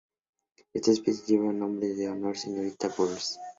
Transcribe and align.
Esta 0.73 0.89
especie 0.93 1.27
lleva 1.37 1.51
el 1.51 1.59
nombre 1.59 1.93
en 2.03 2.09
honor 2.09 2.35
a 2.35 2.39
señorita 2.39 2.87
M. 2.87 2.95
Burrows. 2.97 3.37